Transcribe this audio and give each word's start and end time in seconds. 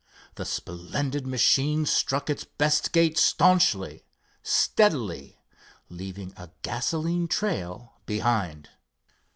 The 0.33 0.45
splendid 0.45 1.27
machine 1.27 1.85
struck 1.85 2.27
its 2.27 2.43
best 2.43 2.91
gait 2.91 3.19
staunchly, 3.19 4.03
steadily, 4.41 5.39
leaving 5.89 6.33
a 6.37 6.49
gasoline 6.63 7.27
trail 7.27 7.99
behind. 8.07 8.69